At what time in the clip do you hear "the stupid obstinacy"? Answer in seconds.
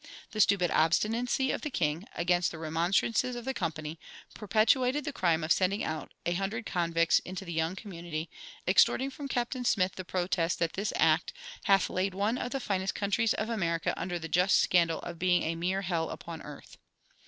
0.31-1.51